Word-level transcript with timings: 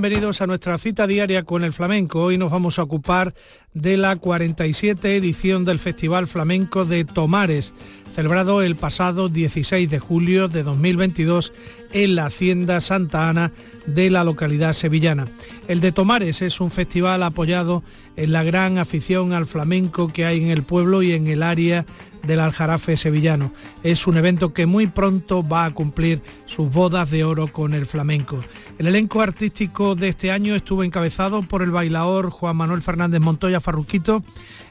Bienvenidos 0.00 0.40
a 0.40 0.46
nuestra 0.46 0.78
cita 0.78 1.06
diaria 1.06 1.42
con 1.42 1.62
el 1.62 1.74
flamenco. 1.74 2.22
Hoy 2.22 2.38
nos 2.38 2.50
vamos 2.50 2.78
a 2.78 2.82
ocupar 2.82 3.34
de 3.74 3.98
la 3.98 4.16
47 4.16 5.14
edición 5.14 5.66
del 5.66 5.78
Festival 5.78 6.26
Flamenco 6.26 6.86
de 6.86 7.04
Tomares, 7.04 7.74
celebrado 8.14 8.62
el 8.62 8.76
pasado 8.76 9.28
16 9.28 9.88
de 9.88 9.98
julio 9.98 10.48
de 10.48 10.62
2022 10.62 11.52
en 11.92 12.14
la 12.14 12.26
Hacienda 12.26 12.80
Santa 12.80 13.28
Ana 13.28 13.52
de 13.86 14.10
la 14.10 14.24
localidad 14.24 14.72
sevillana. 14.72 15.26
El 15.68 15.80
de 15.80 15.92
Tomares 15.92 16.42
es 16.42 16.60
un 16.60 16.70
festival 16.70 17.22
apoyado 17.22 17.82
en 18.16 18.32
la 18.32 18.42
gran 18.42 18.78
afición 18.78 19.32
al 19.32 19.46
flamenco 19.46 20.08
que 20.08 20.26
hay 20.26 20.42
en 20.42 20.50
el 20.50 20.62
pueblo 20.62 21.02
y 21.02 21.12
en 21.12 21.26
el 21.26 21.42
área 21.42 21.86
del 22.26 22.40
Aljarafe 22.40 22.96
sevillano. 22.96 23.52
Es 23.82 24.06
un 24.06 24.16
evento 24.16 24.52
que 24.52 24.66
muy 24.66 24.86
pronto 24.86 25.46
va 25.46 25.64
a 25.64 25.74
cumplir 25.74 26.20
sus 26.46 26.70
bodas 26.70 27.10
de 27.10 27.24
oro 27.24 27.48
con 27.48 27.74
el 27.74 27.86
flamenco. 27.86 28.40
El 28.78 28.88
elenco 28.88 29.22
artístico 29.22 29.94
de 29.94 30.08
este 30.08 30.30
año 30.30 30.54
estuvo 30.54 30.84
encabezado 30.84 31.42
por 31.42 31.62
el 31.62 31.70
bailador 31.70 32.30
Juan 32.30 32.56
Manuel 32.56 32.82
Fernández 32.82 33.20
Montoya 33.20 33.60
Farruquito 33.60 34.22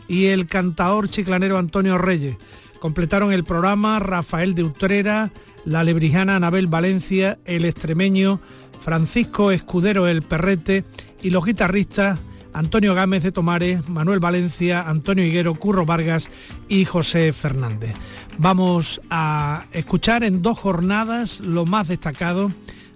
y 0.07 0.25
el 0.27 0.47
cantador 0.47 1.09
chiclanero 1.09 1.57
Antonio 1.57 1.97
Reyes. 1.97 2.35
Completaron 2.79 3.31
el 3.31 3.43
programa 3.43 3.99
Rafael 3.99 4.55
de 4.55 4.63
Utrera, 4.63 5.31
la 5.65 5.83
lebrijana 5.83 6.35
Anabel 6.35 6.67
Valencia, 6.67 7.39
el 7.45 7.65
extremeño 7.65 8.39
Francisco 8.81 9.51
Escudero 9.51 10.07
El 10.07 10.21
Perrete 10.21 10.85
y 11.21 11.29
los 11.29 11.45
guitarristas 11.45 12.19
Antonio 12.53 12.95
Gámez 12.95 13.23
de 13.23 13.31
Tomares, 13.31 13.87
Manuel 13.89 14.19
Valencia, 14.19 14.87
Antonio 14.87 15.25
Higuero, 15.25 15.55
Curro 15.55 15.85
Vargas 15.85 16.29
y 16.67 16.85
José 16.85 17.31
Fernández. 17.33 17.95
Vamos 18.37 19.01
a 19.09 19.65
escuchar 19.71 20.23
en 20.23 20.41
dos 20.41 20.57
jornadas 20.59 21.39
lo 21.41 21.65
más 21.65 21.87
destacado 21.87 22.51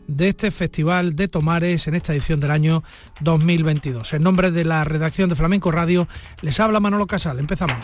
de 0.07 0.29
este 0.29 0.51
Festival 0.51 1.15
de 1.15 1.27
Tomares 1.27 1.87
en 1.87 1.95
esta 1.95 2.13
edición 2.13 2.39
del 2.39 2.51
año 2.51 2.83
2022. 3.21 4.13
En 4.13 4.23
nombre 4.23 4.51
de 4.51 4.65
la 4.65 4.83
redacción 4.83 5.29
de 5.29 5.35
Flamenco 5.35 5.71
Radio 5.71 6.07
les 6.41 6.59
habla 6.59 6.79
Manolo 6.79 7.07
Casal. 7.07 7.39
Empezamos. 7.39 7.77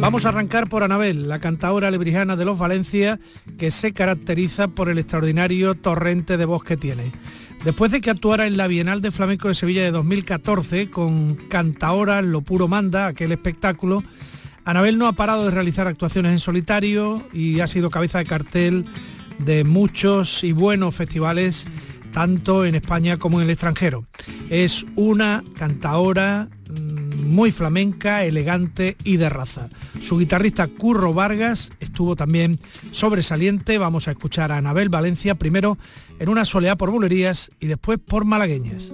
Vamos 0.00 0.24
a 0.24 0.28
arrancar 0.28 0.68
por 0.68 0.82
Anabel, 0.82 1.28
la 1.28 1.40
cantadora 1.40 1.90
lebrijana 1.90 2.36
de 2.36 2.44
los 2.44 2.58
Valencia, 2.58 3.18
que 3.58 3.70
se 3.70 3.92
caracteriza 3.92 4.68
por 4.68 4.88
el 4.88 4.98
extraordinario 4.98 5.74
torrente 5.74 6.36
de 6.36 6.44
voz 6.44 6.62
que 6.62 6.76
tiene. 6.76 7.12
Después 7.64 7.90
de 7.90 8.00
que 8.00 8.10
actuara 8.10 8.46
en 8.46 8.56
la 8.56 8.68
Bienal 8.68 9.00
de 9.00 9.10
Flamenco 9.10 9.48
de 9.48 9.54
Sevilla 9.54 9.82
de 9.82 9.90
2014 9.90 10.90
con 10.90 11.34
Cantaora, 11.34 12.22
Lo 12.22 12.42
Puro 12.42 12.68
Manda, 12.68 13.06
aquel 13.06 13.32
espectáculo, 13.32 14.04
Anabel 14.64 14.98
no 14.98 15.08
ha 15.08 15.12
parado 15.12 15.44
de 15.44 15.50
realizar 15.50 15.88
actuaciones 15.88 16.32
en 16.32 16.40
solitario 16.40 17.26
y 17.32 17.60
ha 17.60 17.66
sido 17.66 17.90
cabeza 17.90 18.18
de 18.18 18.26
cartel 18.26 18.84
de 19.38 19.64
muchos 19.64 20.44
y 20.44 20.52
buenos 20.52 20.94
festivales, 20.94 21.66
tanto 22.12 22.64
en 22.64 22.74
España 22.74 23.16
como 23.16 23.38
en 23.38 23.44
el 23.44 23.50
extranjero. 23.50 24.06
Es 24.50 24.84
una 24.94 25.42
cantaora 25.56 26.48
mm, 26.70 27.05
muy 27.26 27.52
flamenca, 27.52 28.24
elegante 28.24 28.96
y 29.04 29.16
de 29.16 29.28
raza. 29.28 29.68
Su 30.00 30.18
guitarrista 30.18 30.66
Curro 30.66 31.12
Vargas 31.12 31.70
estuvo 31.80 32.16
también 32.16 32.58
sobresaliente. 32.90 33.78
Vamos 33.78 34.08
a 34.08 34.12
escuchar 34.12 34.52
a 34.52 34.58
Anabel 34.58 34.88
Valencia 34.88 35.34
primero 35.34 35.78
en 36.18 36.28
una 36.28 36.44
soleá 36.44 36.76
por 36.76 36.90
bulerías 36.90 37.50
y 37.60 37.66
después 37.66 37.98
por 37.98 38.24
malagueñas. 38.24 38.92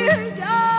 you 0.00 0.30
just 0.34 0.69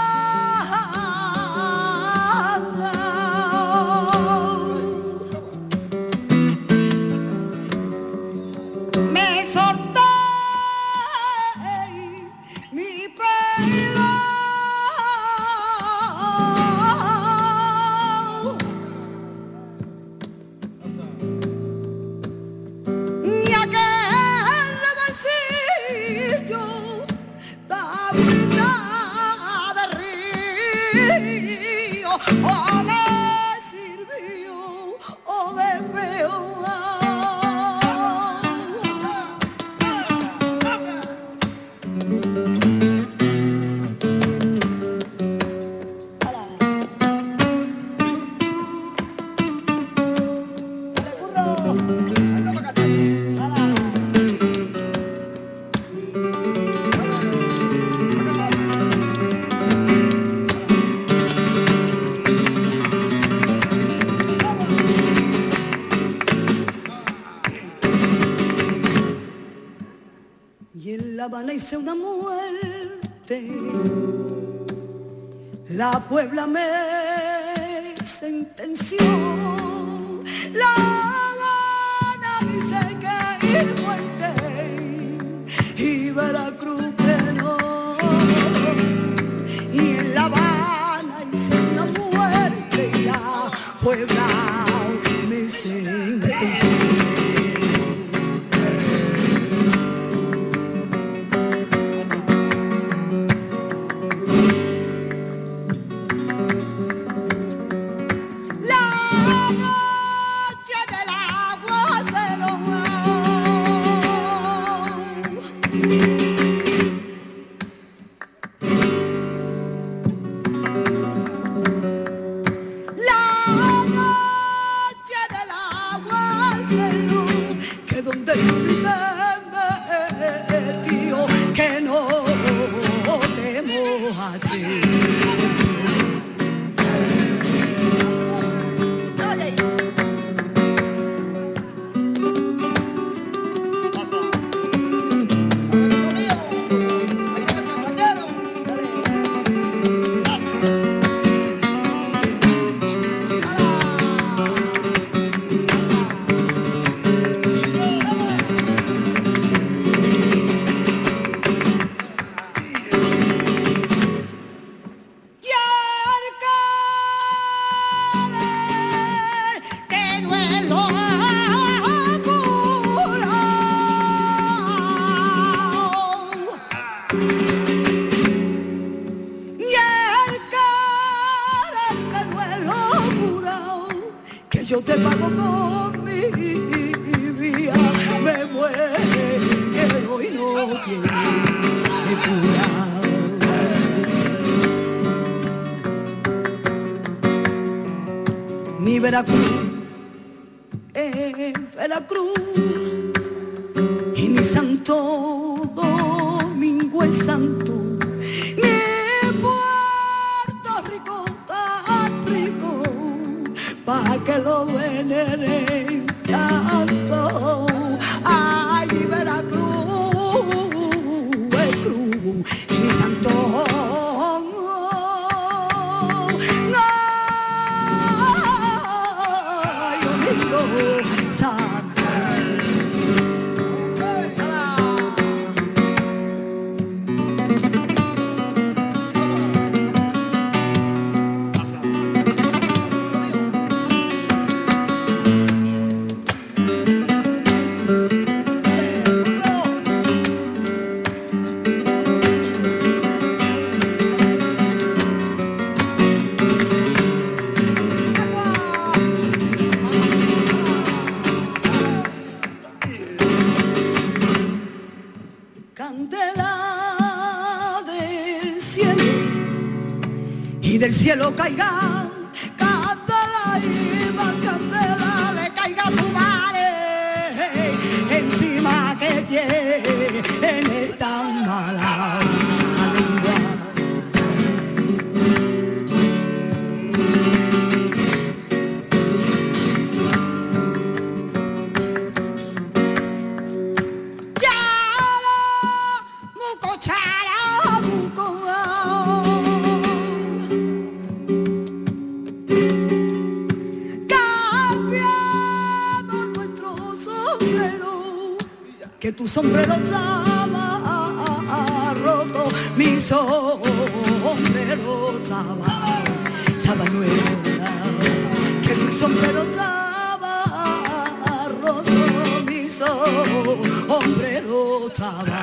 Baba. 325.12 325.41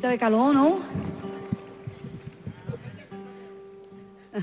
de 0.00 0.18
calor, 0.18 0.54
¿no? 0.54 0.78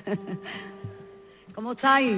¿Cómo 1.53 1.74
estáis? 1.74 2.15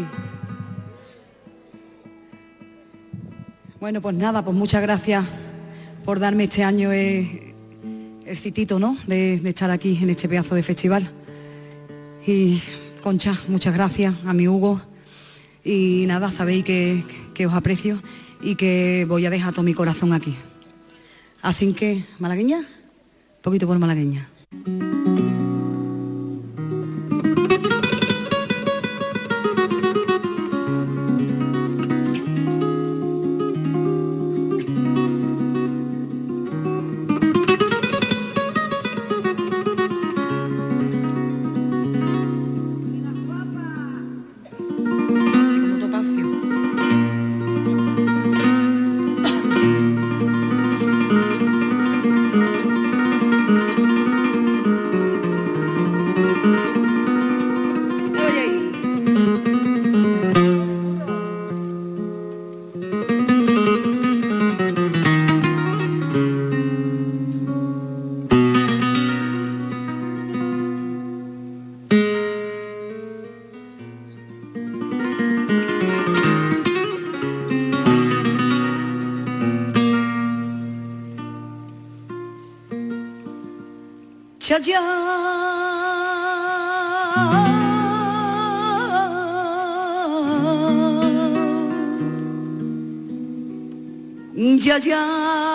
Bueno, 3.80 4.02
pues 4.02 4.16
nada, 4.16 4.44
pues 4.44 4.56
muchas 4.56 4.84
gracias 4.84 5.26
por 6.06 6.20
darme 6.20 6.44
este 6.44 6.64
año 6.64 6.92
eh, 6.94 7.56
el 8.26 8.38
citito, 8.38 8.78
¿no? 8.78 8.96
De, 9.08 9.42
estar 9.50 9.72
aquí 9.72 9.98
en 10.02 10.12
este 10.12 10.30
pedazo 10.30 10.54
de 10.56 10.64
festival. 10.64 11.10
Y 12.26 12.62
Concha, 13.02 13.38
muchas 13.48 13.74
gracias 13.74 14.14
a 14.26 14.34
mi 14.34 14.48
Hugo. 14.48 14.80
Y 15.64 16.06
nada, 16.08 16.32
sabéis 16.32 16.64
que 16.64 17.46
os 17.46 17.54
aprecio 17.54 18.00
y 18.42 18.56
que 18.56 19.06
voy 19.10 19.26
a 19.26 19.32
dejar 19.32 19.54
todo 19.54 19.64
mi 19.64 19.74
corazón 19.74 20.14
aquí. 20.14 20.36
Así 21.42 21.74
que, 21.74 22.06
malagueña 22.20 22.64
poquito 23.44 23.68
por 23.68 23.78
malagueña. 23.78 24.30
Ya 84.66 84.80
ya 94.66 95.53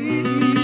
see. 0.00 0.59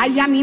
Ay 0.00 0.16
a 0.16 0.26
mi 0.26 0.42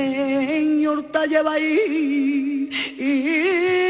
Señor 0.00 1.02
te 1.12 1.28
lleva 1.28 1.52
ahí. 1.52 2.70
Y 2.98 3.89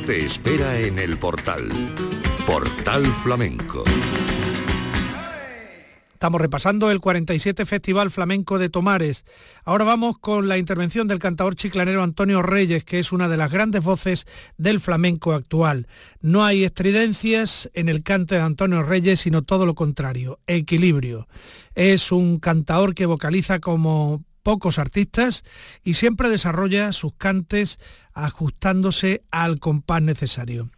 te 0.00 0.24
espera 0.24 0.78
en 0.78 0.98
el 0.98 1.18
portal. 1.18 1.68
Portal 2.46 3.04
Flamenco. 3.06 3.84
Estamos 6.12 6.40
repasando 6.40 6.90
el 6.90 7.00
47 7.00 7.66
Festival 7.66 8.10
Flamenco 8.10 8.58
de 8.58 8.68
Tomares. 8.68 9.24
Ahora 9.64 9.84
vamos 9.84 10.18
con 10.18 10.48
la 10.48 10.58
intervención 10.58 11.08
del 11.08 11.18
cantador 11.18 11.56
chiclanero 11.56 12.02
Antonio 12.02 12.42
Reyes, 12.42 12.84
que 12.84 12.98
es 12.98 13.12
una 13.12 13.28
de 13.28 13.36
las 13.36 13.50
grandes 13.50 13.84
voces 13.84 14.26
del 14.58 14.80
flamenco 14.80 15.32
actual. 15.32 15.86
No 16.20 16.44
hay 16.44 16.64
estridencias 16.64 17.70
en 17.74 17.88
el 17.88 18.02
cante 18.02 18.36
de 18.36 18.40
Antonio 18.42 18.82
Reyes, 18.82 19.20
sino 19.20 19.42
todo 19.42 19.66
lo 19.66 19.74
contrario, 19.74 20.40
equilibrio. 20.46 21.28
Es 21.74 22.12
un 22.12 22.38
cantador 22.38 22.94
que 22.94 23.06
vocaliza 23.06 23.60
como 23.60 24.24
pocos 24.46 24.78
artistas 24.78 25.42
y 25.82 25.94
siempre 25.94 26.30
desarrolla 26.30 26.92
sus 26.92 27.12
cantes 27.14 27.80
ajustándose 28.14 29.24
al 29.32 29.58
compás 29.58 30.02
necesario. 30.02 30.70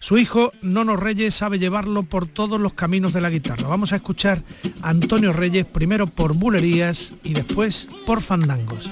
Su 0.00 0.18
hijo, 0.18 0.52
Nono 0.60 0.96
Reyes, 0.96 1.34
sabe 1.34 1.58
llevarlo 1.58 2.02
por 2.02 2.26
todos 2.28 2.60
los 2.60 2.74
caminos 2.74 3.14
de 3.14 3.22
la 3.22 3.30
guitarra. 3.30 3.68
Vamos 3.68 3.94
a 3.94 3.96
escuchar 3.96 4.42
a 4.82 4.90
Antonio 4.90 5.32
Reyes 5.32 5.64
primero 5.64 6.06
por 6.06 6.34
bulerías 6.34 7.14
y 7.24 7.32
después 7.32 7.88
por 8.06 8.20
fandangos. 8.20 8.90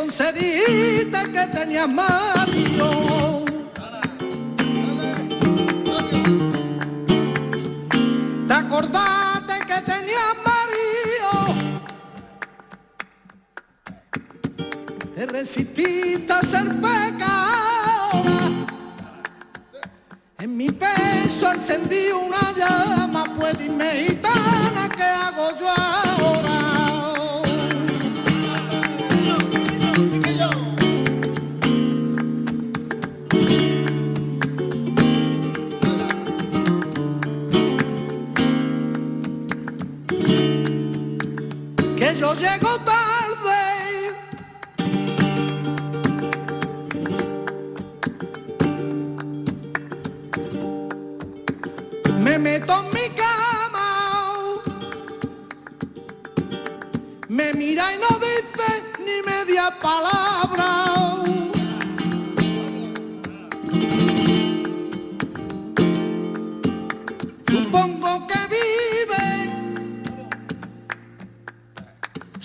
entonces 0.00 0.32
que 1.32 1.46
tenías 1.58 1.88
marido. 1.88 3.07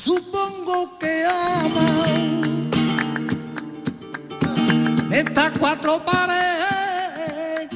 Supongo 0.03 0.99
que 0.99 1.23
ama 1.23 1.89
estas 5.09 5.57
cuatro 5.57 6.03
paredes. 6.03 7.69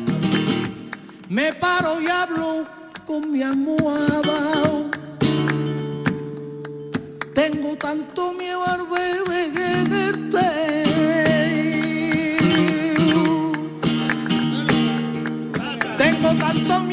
Me 1.29 1.53
paro 1.53 2.01
y 2.01 2.07
hablo 2.07 2.65
con 3.05 3.31
mi 3.31 3.41
almohada. 3.43 4.39
Tengo 7.33 7.77
tanto 7.77 8.33
miedo 8.33 8.61
al 8.65 8.85
bebé 8.87 9.51
que 9.53 9.77
Tengo 15.97 16.33
tanto 16.33 16.79
miedo. 16.81 16.86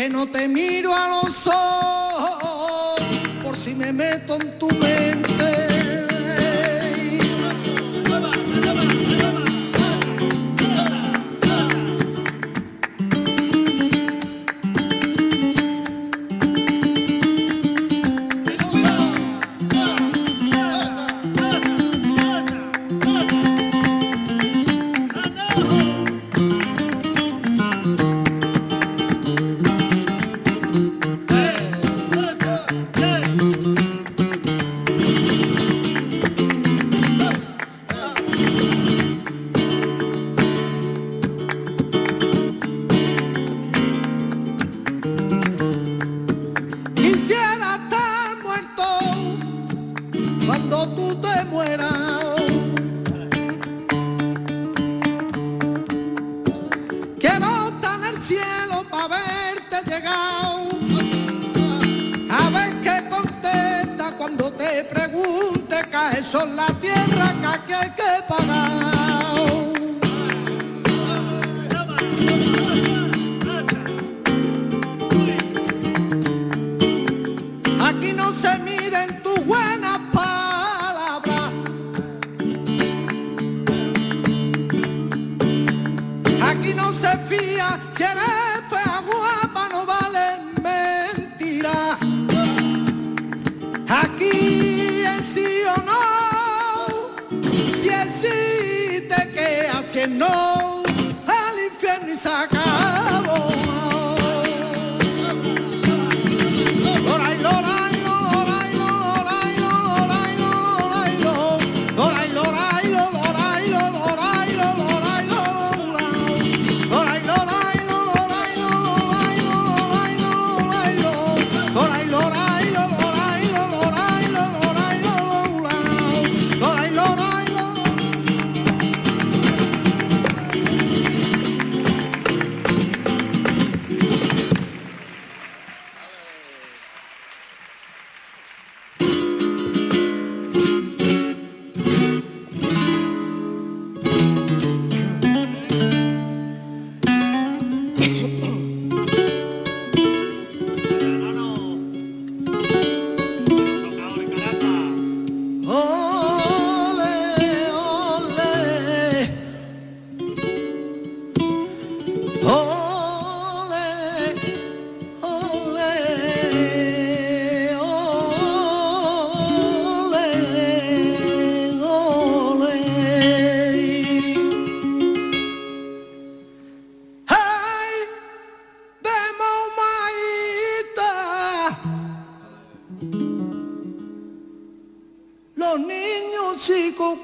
que 0.00 0.08
no 0.08 0.26
te 0.26 0.48
miro 0.48 0.94
a 0.94 1.08
los 1.08 1.46
ojos 1.46 3.00
por 3.44 3.54
si 3.54 3.74
me 3.74 3.92
meto 3.92 4.36
en 4.36 4.58
tu 4.58 4.66
mente. 4.68 5.29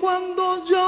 Cuando 0.00 0.64
lloran. 0.64 0.86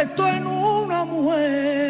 puesto 0.00 0.26
en 0.28 0.46
una 0.46 1.04
mujer. 1.04 1.89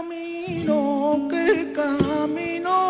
camino, 0.00 1.28
qué 1.28 1.72
camino. 1.72 2.89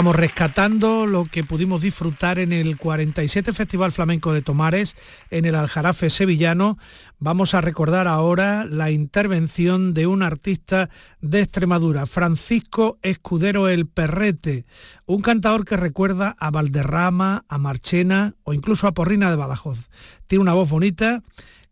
Estamos 0.00 0.16
rescatando 0.16 1.06
lo 1.06 1.26
que 1.26 1.44
pudimos 1.44 1.82
disfrutar 1.82 2.38
en 2.38 2.54
el 2.54 2.78
47 2.78 3.52
Festival 3.52 3.92
Flamenco 3.92 4.32
de 4.32 4.40
Tomares, 4.40 4.96
en 5.30 5.44
el 5.44 5.54
Aljarafe 5.54 6.08
sevillano. 6.08 6.78
Vamos 7.18 7.52
a 7.52 7.60
recordar 7.60 8.08
ahora 8.08 8.64
la 8.64 8.90
intervención 8.90 9.92
de 9.92 10.06
un 10.06 10.22
artista 10.22 10.88
de 11.20 11.40
Extremadura, 11.40 12.06
Francisco 12.06 12.98
Escudero 13.02 13.68
El 13.68 13.86
Perrete, 13.88 14.64
un 15.04 15.20
cantador 15.20 15.66
que 15.66 15.76
recuerda 15.76 16.34
a 16.38 16.50
Valderrama, 16.50 17.44
a 17.46 17.58
Marchena 17.58 18.36
o 18.44 18.54
incluso 18.54 18.86
a 18.86 18.92
Porrina 18.92 19.28
de 19.28 19.36
Badajoz. 19.36 19.90
Tiene 20.26 20.40
una 20.40 20.54
voz 20.54 20.70
bonita 20.70 21.22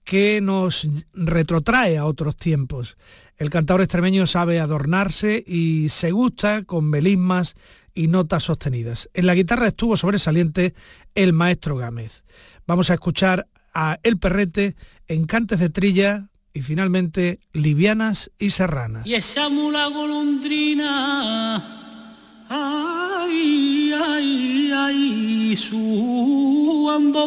que 0.04 0.40
nos 0.42 0.86
retrotrae 1.14 1.96
a 1.96 2.04
otros 2.04 2.36
tiempos. 2.36 2.98
El 3.38 3.50
cantador 3.50 3.82
extremeño 3.82 4.26
sabe 4.26 4.58
adornarse 4.58 5.44
y 5.46 5.90
se 5.90 6.10
gusta 6.10 6.64
con 6.64 6.84
melismas 6.86 7.54
y 7.98 8.06
notas 8.06 8.44
sostenidas. 8.44 9.10
En 9.12 9.26
la 9.26 9.34
guitarra 9.34 9.66
estuvo 9.66 9.96
sobresaliente 9.96 10.72
el 11.16 11.32
maestro 11.32 11.76
Gámez. 11.76 12.22
Vamos 12.64 12.90
a 12.90 12.94
escuchar 12.94 13.48
a 13.74 13.98
El 14.04 14.20
Perrete 14.20 14.76
en 15.08 15.26
cantes 15.26 15.58
de 15.58 15.68
trilla 15.68 16.28
y 16.52 16.62
finalmente 16.62 17.40
livianas 17.52 18.30
y 18.38 18.50
serranas. 18.50 19.04
Y 19.04 19.14
esa 19.14 19.48
mula 19.48 19.88
golondrina, 19.88 21.56
ay, 22.48 23.92
ay, 23.92 24.70
ay, 24.72 25.58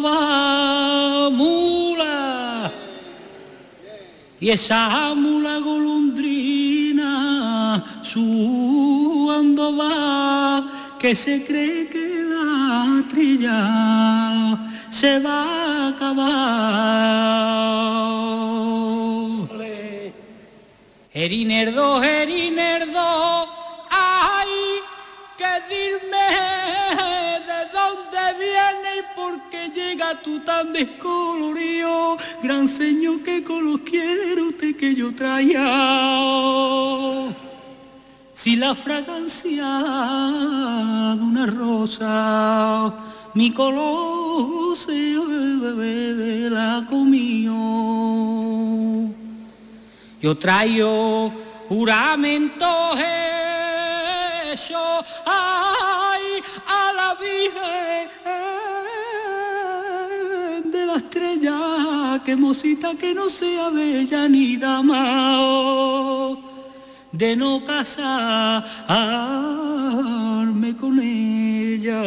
va 0.02 1.30
mula. 1.32 2.72
Y 4.40 4.50
esa 4.52 5.14
mula 5.16 5.60
golondrina, 5.60 6.71
su 8.12 9.24
cuando 9.26 9.78
va, 9.78 10.98
que 11.00 11.16
se 11.16 11.46
cree 11.46 11.88
que 11.88 12.24
la 12.34 13.06
trilla 13.10 14.58
se 14.90 15.20
va 15.20 15.44
a 15.44 15.88
acabar. 15.90 16.32
Erinerdo, 21.14 22.04
Erinerdo, 22.04 23.48
ay, 23.90 24.50
que 25.38 25.52
dime 25.72 26.28
de 27.50 27.60
dónde 27.78 28.24
viene 28.44 28.92
tú 30.24 30.40
tan 30.40 30.74
descolorido, 30.74 32.18
gran 32.44 32.68
señor 32.68 33.24
que 33.24 33.44
con 33.44 33.72
los 33.72 33.82
quiere 33.82 34.42
usted 34.42 34.76
que 34.76 34.94
yo 34.94 35.14
traía. 35.16 35.62
Si 38.42 38.56
la 38.56 38.74
fragancia 38.74 39.68
de 41.16 41.22
una 41.22 41.46
rosa, 41.46 42.92
mi 43.36 43.54
color 43.54 44.76
se 44.76 45.14
la 46.50 46.84
comió. 46.90 47.54
Yo 50.20 50.36
traigo 50.40 51.32
juramento 51.70 52.66
hecho 54.52 55.04
ay, 55.28 56.42
a 56.68 56.94
la 56.94 57.14
Virgen 57.22 58.10
de 60.72 60.86
la 60.88 60.96
estrella, 60.96 62.20
que 62.26 62.36
mosita 62.36 62.96
que 62.96 63.14
no 63.14 63.30
sea 63.30 63.70
bella 63.70 64.28
ni 64.28 64.58
dama 64.58 66.50
de 67.12 67.36
no 67.36 67.64
casarme 67.66 68.66
con 70.78 71.00
ella. 71.00 72.04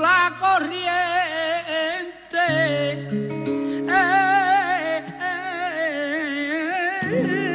La 0.00 0.32
corriente. 0.40 0.80
Eh, 3.88 5.04
eh, 7.12 7.49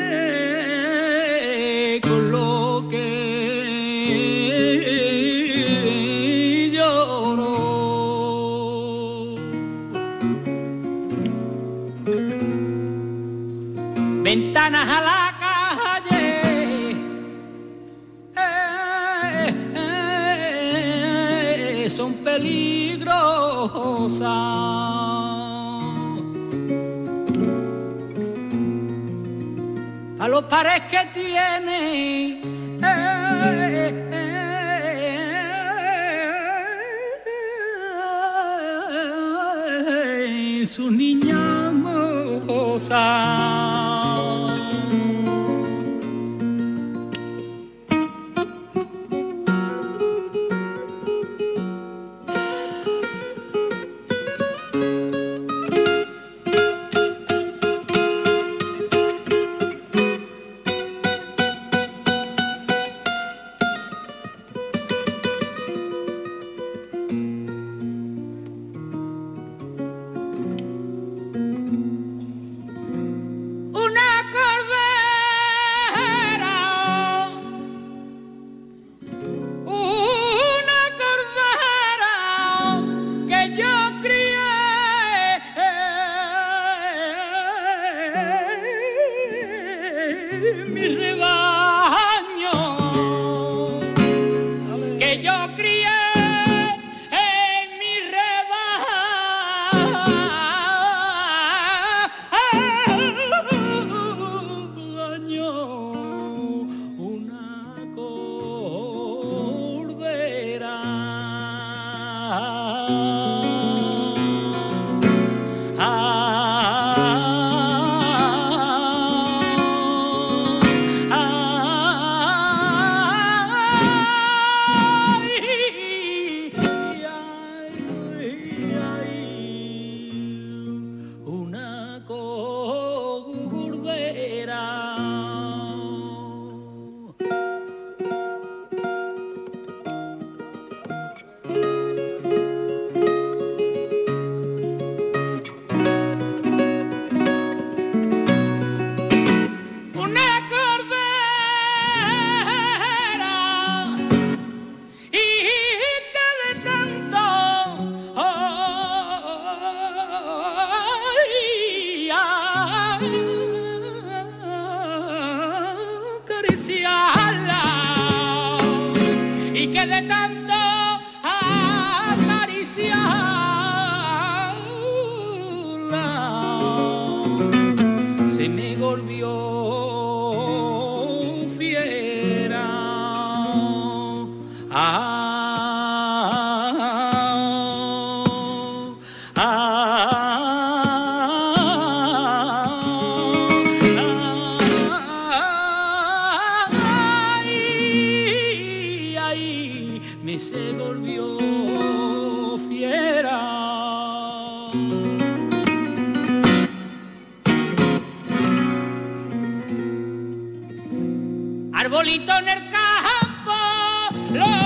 arbolito 211.95 212.37
en 212.39 212.49
el 212.49 212.69
campo 212.69 214.64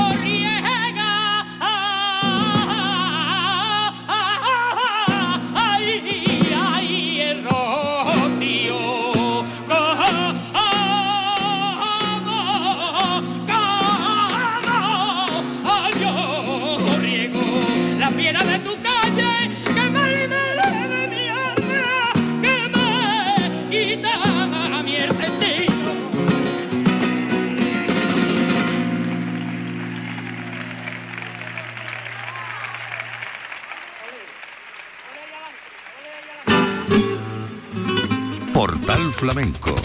Flamenco. 39.20 39.76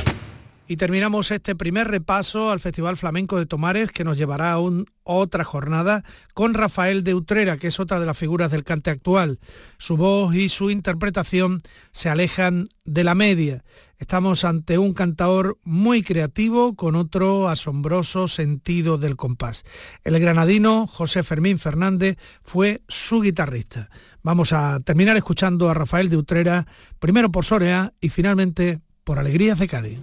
Y 0.68 0.76
terminamos 0.76 1.30
este 1.32 1.56
primer 1.56 1.88
repaso 1.88 2.52
al 2.52 2.60
Festival 2.60 2.96
Flamenco 2.96 3.36
de 3.36 3.46
Tomares 3.46 3.90
que 3.90 4.04
nos 4.04 4.16
llevará 4.16 4.52
a 4.52 4.60
un- 4.60 4.86
otra 5.02 5.42
jornada 5.44 6.04
con 6.32 6.54
Rafael 6.54 7.02
de 7.02 7.14
Utrera, 7.14 7.58
que 7.58 7.66
es 7.66 7.80
otra 7.80 7.98
de 7.98 8.06
las 8.06 8.16
figuras 8.16 8.52
del 8.52 8.62
cante 8.64 8.90
actual. 8.90 9.40
Su 9.76 9.96
voz 9.96 10.34
y 10.36 10.48
su 10.48 10.70
interpretación 10.70 11.62
se 11.92 12.08
alejan 12.08 12.68
de 12.84 13.02
la 13.04 13.14
media. 13.14 13.64
Estamos 13.98 14.44
ante 14.44 14.78
un 14.78 14.94
cantador 14.94 15.58
muy 15.64 16.02
creativo 16.02 16.76
con 16.76 16.94
otro 16.94 17.48
asombroso 17.48 18.28
sentido 18.28 18.96
del 18.98 19.16
compás. 19.16 19.64
El 20.04 20.18
granadino 20.20 20.86
José 20.86 21.24
Fermín 21.24 21.58
Fernández 21.58 22.16
fue 22.42 22.82
su 22.88 23.20
guitarrista. 23.20 23.90
Vamos 24.22 24.52
a 24.52 24.80
terminar 24.80 25.16
escuchando 25.16 25.68
a 25.68 25.74
Rafael 25.74 26.08
de 26.08 26.16
Utrera, 26.16 26.66
primero 27.00 27.30
por 27.30 27.44
Sorea 27.44 27.92
y 28.00 28.08
finalmente 28.08 28.80
por 29.04 29.18
Alegrías 29.18 29.58
de. 29.58 29.98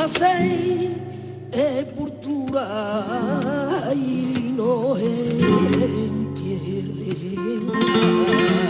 en 0.00 0.06
la 0.06 0.06
misma 0.06 0.08
seis 0.08 0.96
sepultura 1.52 2.64
y 3.94 4.54
no 4.56 4.96
entierren 4.96 6.26
algo. 7.74 8.69